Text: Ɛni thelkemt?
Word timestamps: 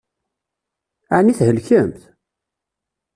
Ɛni 1.17 1.33
thelkemt? 1.39 2.01